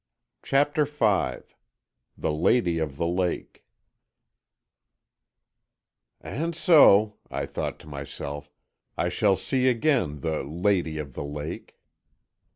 [0.41, 1.41] CHAPTER V
[2.17, 3.63] THE LADY OF THE LAKE
[6.19, 8.49] "And so," I thought to myself,
[8.97, 11.77] "I shall see again the Lady of the Lake."